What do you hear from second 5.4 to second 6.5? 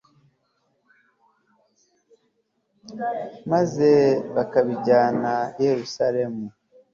i yeruzalemu